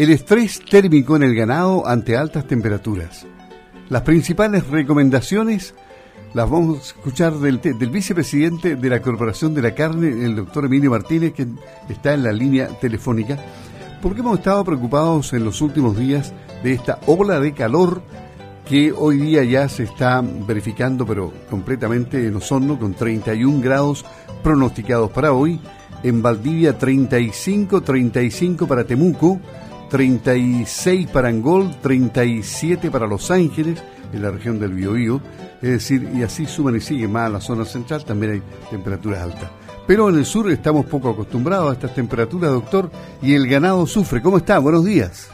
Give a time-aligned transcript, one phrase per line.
[0.00, 3.26] El estrés térmico en el ganado ante altas temperaturas.
[3.90, 5.74] Las principales recomendaciones
[6.32, 10.90] las vamos a escuchar del, vicepresidente de la Corporación de la Carne, el doctor Emilio
[10.90, 11.46] Martínez, que
[11.90, 13.36] está en la línea telefónica,
[14.00, 18.02] porque hemos estado preocupados en los últimos días de esta ola de calor
[18.66, 24.06] que hoy día ya se está verificando, pero completamente en Osorno, con 31 grados
[24.42, 25.60] pronosticados para hoy,
[26.02, 29.38] en Valdivia 35, 35 para Temuco,
[29.90, 35.20] 36 para Angol, 37 para Los Ángeles, en la región del Biobío,
[35.60, 39.22] es decir, y así suman y siguen más a la zona central, también hay temperaturas
[39.22, 39.50] altas.
[39.86, 42.90] Pero en el sur estamos poco acostumbrados a estas temperaturas, doctor,
[43.20, 44.22] y el ganado sufre.
[44.22, 44.58] ¿Cómo está?
[44.58, 45.32] Buenos días.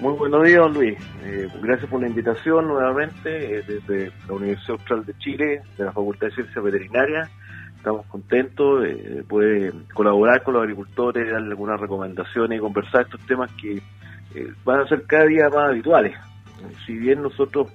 [0.00, 0.98] Muy buenos días, don Luis.
[1.24, 5.92] Eh, gracias por la invitación nuevamente eh, desde la Universidad Austral de Chile, de la
[5.92, 7.30] Facultad de Ciencias Veterinarias.
[7.82, 13.50] Estamos contentos de poder colaborar con los agricultores, darle algunas recomendaciones y conversar estos temas
[13.60, 13.78] que
[14.36, 16.16] eh, van a ser cada día más habituales.
[16.86, 17.72] Si bien nosotros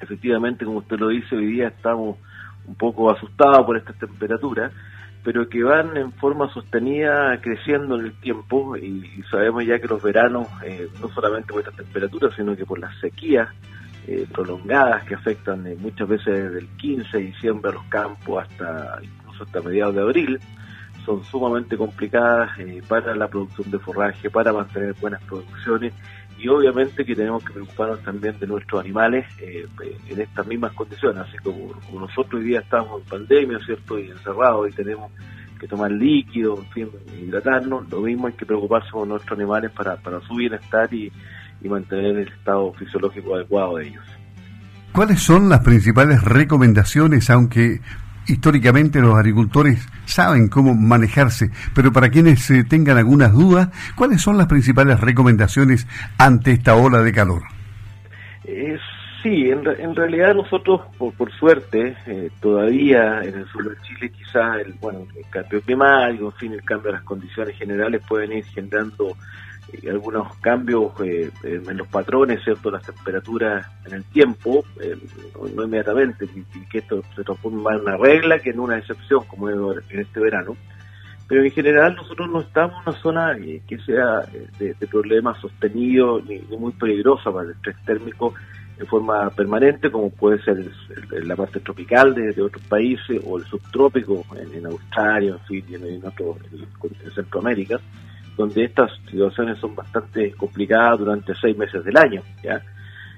[0.00, 2.16] efectivamente, como usted lo dice, hoy día estamos
[2.64, 4.72] un poco asustados por estas temperaturas,
[5.24, 10.00] pero que van en forma sostenida creciendo en el tiempo y, sabemos ya que los
[10.00, 13.48] veranos, eh, no solamente por estas temperaturas, sino que por las sequías
[14.06, 18.44] eh, prolongadas que afectan eh, muchas veces desde el 15 de diciembre a los campos
[18.44, 19.00] hasta
[19.34, 20.40] incluso hasta mediados de abril,
[21.04, 22.50] son sumamente complicadas
[22.88, 25.92] para la producción de forraje, para mantener buenas producciones
[26.38, 29.66] y obviamente que tenemos que preocuparnos también de nuestros animales eh,
[30.08, 33.98] en estas mismas condiciones, así como, nosotros hoy día estamos en pandemia, ¿cierto?
[33.98, 35.12] Y encerrados y tenemos
[35.60, 36.88] que tomar líquido, en fin,
[37.22, 41.12] hidratarnos, lo mismo hay que preocuparse por nuestros animales para, para su bienestar y,
[41.62, 44.04] y mantener el estado fisiológico adecuado de ellos.
[44.92, 47.80] ¿Cuáles son las principales recomendaciones, aunque
[48.26, 54.36] históricamente los agricultores saben cómo manejarse, pero para quienes eh, tengan algunas dudas, ¿cuáles son
[54.36, 55.86] las principales recomendaciones
[56.18, 57.42] ante esta ola de calor?
[58.44, 58.76] Eh,
[59.22, 64.74] sí, en, realidad nosotros, por, suerte, eh, todavía en el sur de Chile quizás el,
[64.74, 69.16] bueno, el cambio climático, en fin, el cambio de las condiciones generales pueden ir generando
[69.88, 72.70] algunos cambios eh, en los patrones, ¿cierto?
[72.70, 74.96] Las temperaturas en el tiempo, eh,
[75.56, 79.24] no inmediatamente, y, que esto se transforme más en una regla que en una excepción,
[79.24, 80.56] como en este verano.
[81.26, 84.20] Pero en general nosotros no estamos en una zona eh, que sea
[84.58, 88.34] de, problemas sostenidos ni, muy peligrosa para el estrés térmico
[88.78, 90.68] en forma permanente, como puede ser
[91.10, 96.02] la parte tropical de, otros países o el subtrópico en, Australia, en fin, en, en,
[96.04, 97.80] en Centroamérica
[98.36, 102.22] donde estas situaciones son bastante complicadas durante seis meses del año.
[102.42, 102.62] ¿ya?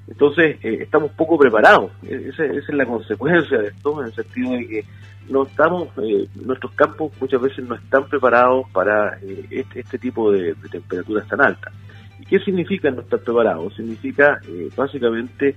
[0.08, 1.90] Entonces, eh, estamos poco preparados.
[2.04, 4.84] E-, esa, es la consecuencia de esto, en el sentido de que
[5.28, 10.30] no estamos, eh, nuestros campos muchas veces no están preparados para eh, este, este, tipo
[10.30, 11.72] de, temperaturas tan altas.
[12.20, 13.74] ¿Y qué significa no estar preparados?
[13.74, 14.40] Significa
[14.76, 15.56] básicamente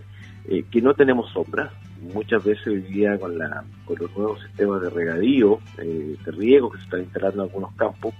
[0.71, 1.71] que no tenemos sombra.
[2.13, 6.79] Muchas veces hoy día con, la, con los nuevos sistemas de regadío, de riego que
[6.79, 8.13] se están instalando en algunos campos,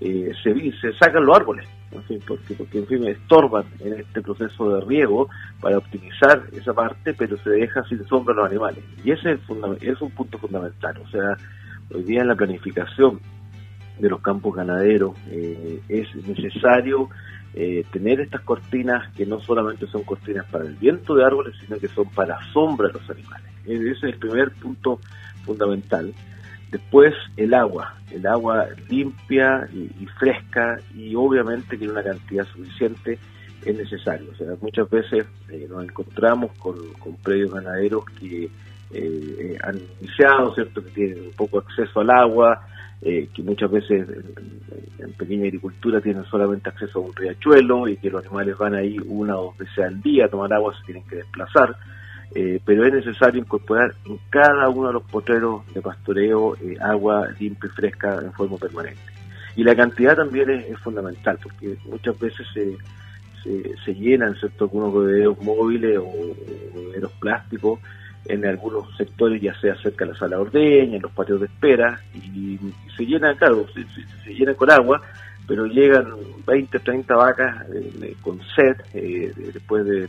[0.00, 4.84] eh, se, se sacan los árboles, porque, porque en fin estorban en este proceso de
[4.84, 5.28] riego
[5.60, 8.84] para optimizar esa parte, pero se deja sin sombra los animales.
[9.04, 9.40] Y ese es,
[9.80, 10.96] es un punto fundamental.
[11.04, 11.36] O sea,
[11.94, 13.20] hoy día en la planificación
[13.98, 17.08] de los campos ganaderos eh, es necesario
[17.54, 21.78] eh, tener estas cortinas que no solamente son cortinas para el viento de árboles, sino
[21.78, 23.46] que son para sombra de los animales.
[23.64, 25.00] Ese es el primer punto
[25.44, 26.12] fundamental.
[26.70, 33.18] Después el agua, el agua limpia y, fresca y obviamente que en una cantidad suficiente
[33.64, 34.30] es necesario.
[34.32, 38.50] O sea, muchas veces eh, nos encontramos con, con predios ganaderos que eh,
[38.92, 40.82] eh, han iniciado, ¿cierto?
[40.82, 42.66] Que tienen poco acceso al agua,
[43.00, 44.08] que muchas veces
[44.98, 48.96] en, pequeña agricultura tienen solamente acceso a un riachuelo y que los animales van ahí
[49.06, 51.76] una o dos veces al día a tomar agua, se tienen que desplazar.
[52.34, 57.28] Eh, pero es necesario incorporar en cada uno de los potreros de pastoreo eh, agua
[57.38, 59.00] limpia y fresca en forma permanente.
[59.54, 62.76] Y la cantidad también es, fundamental, porque muchas veces se,
[63.84, 64.64] se, llenan ¿cierto?
[64.64, 66.36] algunos bebederos móviles o
[66.74, 67.80] bebederos plásticos
[68.26, 71.46] en algunos sectores, ya sea cerca de la sala de ordeña, en los patios de
[71.46, 72.58] espera, y,
[72.96, 73.84] se llenan, claro, se,
[74.24, 75.00] se, llenan con agua,
[75.46, 76.06] pero llegan
[76.46, 78.76] 20, 30 vacas eh, con sed
[79.52, 80.08] después de,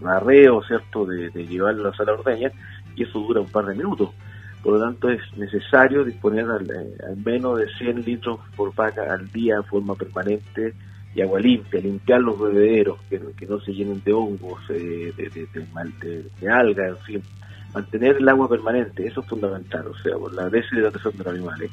[0.00, 2.50] un arreo, ¿cierto?, de, de llevarlas a la ordeña,
[2.94, 4.10] y eso dura un par de minutos.
[4.66, 9.30] Por lo tanto, es necesario disponer al, eh, menos de 100 litros por vaca al
[9.30, 10.74] día en forma permanente
[11.14, 16.26] y agua limpia, limpiar los bebederos, que, no se llenen de hongos, eh, de, de,
[16.40, 17.22] de, algas, en fin.
[17.72, 21.70] Mantener el agua permanente, eso es fundamental, o sea, por la deshidratación de los animales.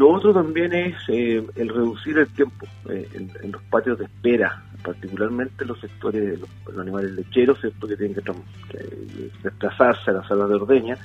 [0.00, 4.62] Lo otro también es eh, el reducir el tiempo eh, en, los patios de espera,
[4.82, 7.86] particularmente los sectores de los, animales lecheros, ¿cierto?
[7.86, 8.22] que tienen que,
[9.42, 10.96] desplazarse a la sala de ordeña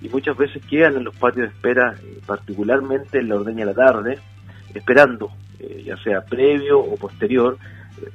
[0.00, 1.96] y muchas veces quedan en los patios de espera,
[2.26, 4.18] particularmente en la ordeña de la tarde,
[4.72, 5.32] esperando,
[5.84, 7.58] ya sea previo o posterior,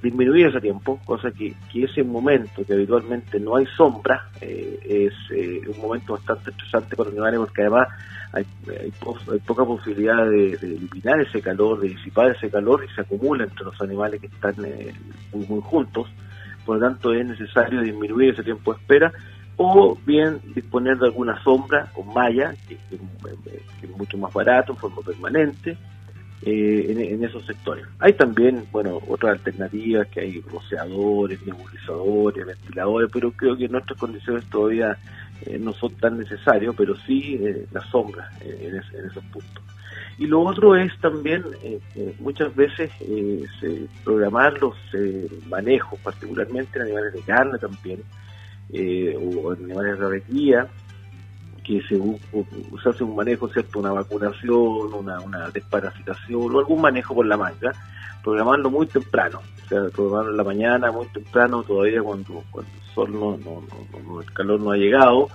[0.02, 5.14] disminuir ese tiempo, cosa que, que ese momento que habitualmente no hay sombra eh, es
[5.32, 7.88] eh, un momento bastante estresante para los animales porque además
[8.34, 8.46] hay,
[9.46, 13.82] poca posibilidad de, eliminar ese calor, de disipar ese calor y se acumula entre los
[13.82, 14.94] animales que están eh,
[15.34, 16.08] muy, muy juntos,
[16.66, 19.12] por lo tanto es necesario disminuir ese tiempo de espera
[19.58, 24.78] o bien disponer de alguna sombra con malla, que, que es mucho más barato, en
[24.78, 25.78] forma permanente,
[26.42, 27.86] eh, en, esos sectores.
[28.00, 34.46] Hay también, bueno, otras alternativas que hay rociadores, nebulizadores, ventiladores, pero creo que nuestras condiciones
[34.46, 34.98] todavía
[35.46, 39.64] eh, no son tan necesarios, pero sí eh, las sombras en, esos puntos.
[40.18, 41.44] Y lo otro es también
[42.20, 42.92] muchas veces
[44.04, 44.76] programar los
[45.50, 48.02] manejos, particularmente en animales de carne también,
[48.72, 50.68] o en animales de alegría,
[51.60, 52.00] que se,
[52.90, 53.80] hace un manejo, ¿cierto?
[53.80, 57.72] Una vacunación, una, una desparasitación o algún manejo por la manga,
[58.24, 63.12] programarlo muy temprano, o sea, programarlo en la mañana, muy temprano, todavía cuando, el sol
[63.12, 65.30] no, no, el calor no ha llegado,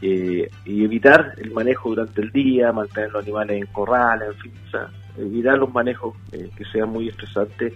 [0.00, 4.52] eh, y evitar el manejo durante el día, mantener los animales en corrales, en fin,
[4.66, 7.74] o sea, evitar los manejos eh, que sean muy estresantes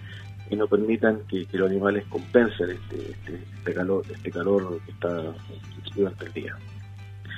[0.49, 5.33] y no permitan que, los animales compensen este, este, este calor, este calor que está
[5.95, 6.55] durante el día.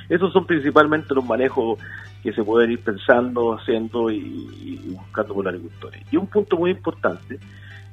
[0.10, 1.80] Esos son principalmente los manejos
[2.22, 6.02] que se pueden ir pensando, haciendo y, buscando por los agricultores.
[6.12, 7.40] Y un punto muy importante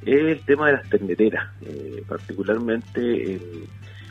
[0.05, 3.41] es el tema de las terneteras, eh, particularmente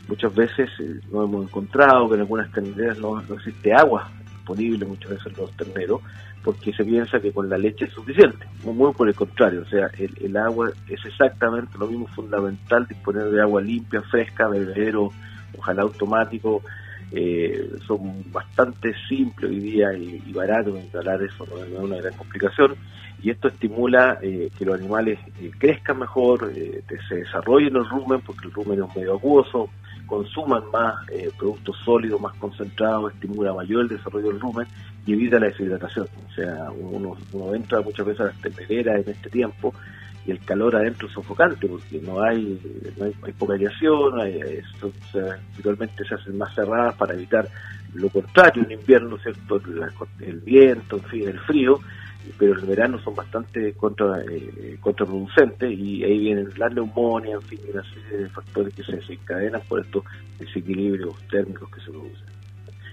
[0.08, 5.10] muchas veces eh, nos hemos encontrado que en algunas terneteras no, existe agua disponible muchas
[5.10, 6.00] veces en los terneros
[6.42, 9.88] porque se piensa que con la leche es suficiente, muy, por el contrario, o sea,
[9.96, 15.10] el, el, agua es exactamente lo mismo fundamental, disponer de agua limpia, fresca, bebedero,
[15.56, 16.62] ojalá automático,
[17.14, 22.76] eh, son bastante simples hoy día y, baratos instalar eso, no, es una gran complicación
[23.22, 28.20] y esto estimula eh, que los animales eh, crezcan mejor, eh, se desarrollen el rumen,
[28.20, 29.70] porque el rumen es un medio acuoso,
[30.06, 30.94] consuman más
[31.38, 34.66] productos sólidos, más concentrados, estimula mayor el desarrollo del rumen
[35.06, 36.06] y evita la deshidratación.
[36.28, 39.72] O sea, uno, uno entra muchas veces a las tempereras en este tiempo
[40.24, 42.60] y el calor adentro es sofocante porque no hay,
[42.96, 47.48] no hay, poca radiación, habitualmente se hacen más cerradas para evitar
[47.94, 49.60] lo contrario, en invierno, ¿cierto?
[50.20, 51.80] el viento, en fin, el frío,
[52.38, 57.60] pero en verano son bastante contra, eh, contraproducentes y ahí vienen la neumonía, en fin,
[57.72, 60.04] una serie de factores que se desencadenan por estos
[60.38, 62.32] desequilibrios térmicos que se producen.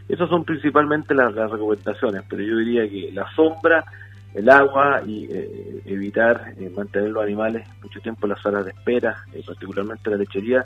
[0.08, 3.86] Esas son principalmente las recomendaciones, pero yo diría que la sombra
[4.34, 8.72] el agua y eh, evitar eh, mantener los animales mucho tiempo en las salas de
[8.72, 10.66] espera, eh, particularmente la lechería,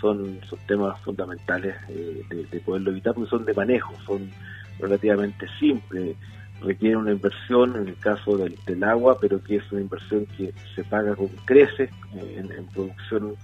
[0.00, 4.30] son, son temas fundamentales de, poderlo evitar porque son de manejo, son
[4.80, 6.16] relativamente simples,
[6.60, 10.82] requieren una inversión en el caso del, agua, pero que es una inversión que se
[10.82, 13.36] paga con creces en, en, producción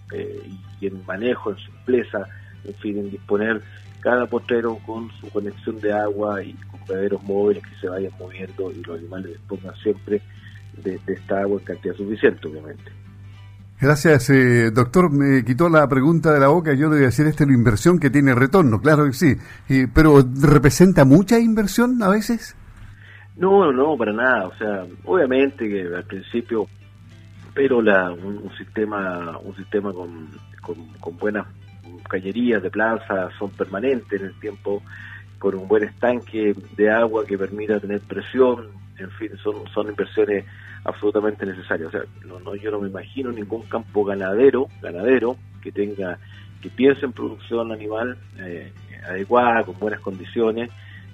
[0.80, 2.26] y en manejo, en simpleza,
[2.64, 3.62] en fin, en disponer
[4.00, 8.70] cada potrero con su conexión de agua y con bebederos móviles que se vayan moviendo
[8.70, 10.22] y los animales dispongan siempre
[10.82, 12.92] de, esta agua en cantidad suficiente, obviamente.
[13.80, 15.10] Gracias, eh, doctor.
[15.10, 16.74] Me quitó la pregunta de la boca.
[16.74, 19.36] Yo le voy a decir, esta es la inversión que tiene retorno, claro que sí.
[19.94, 22.56] pero ¿representa mucha inversión a veces?
[23.36, 24.48] No, no, para nada.
[24.48, 26.66] O sea, obviamente que al principio,
[27.54, 30.28] pero la, un, sistema un sistema con,
[30.60, 31.46] con, con buenas
[32.08, 34.82] cañerías de plaza son permanentes en el tiempo,
[35.38, 40.44] con un buen estanque de agua que permita tener presión, en fin, son, son inversiones
[40.84, 41.88] absolutamente necesarias.
[41.88, 46.18] O sea, no, no, yo no me imagino ningún campo ganadero, ganadero que tenga,
[46.60, 48.72] que piense en producción animal eh,
[49.08, 50.70] adecuada, con buenas condiciones,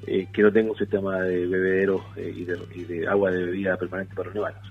[0.06, 3.44] eh, que no tenga un sistema de bebederos eh, y, de, y, de, agua de
[3.44, 4.62] bebida permanente para los animales.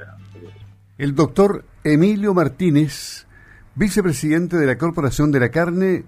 [0.98, 3.28] El doctor Emilio Martínez
[3.76, 6.04] vicepresidente de la Corporación de la Carne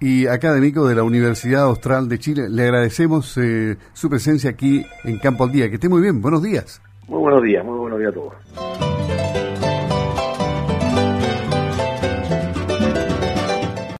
[0.00, 2.48] y académico de la Universidad Austral de Chile.
[2.48, 5.68] Le agradecemos eh, su presencia aquí en Campo al Día.
[5.68, 6.20] Que esté muy bien.
[6.20, 6.82] Buenos días.
[7.08, 8.81] Muy buenos días, muy buenos días a todos.